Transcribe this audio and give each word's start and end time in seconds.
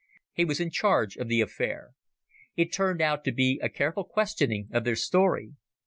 He 0.33 0.45
was 0.45 0.59
in 0.59 0.71
charge 0.71 1.15
of 1.15 1.27
the 1.27 1.41
affair. 1.41 1.91
It 2.55 2.73
turned 2.73 3.03
out 3.03 3.23
to 3.25 3.31
be 3.31 3.59
a 3.61 3.69
careful 3.69 4.03
questioning 4.03 4.67
of 4.73 4.83
their 4.83 4.95
story. 4.95 5.51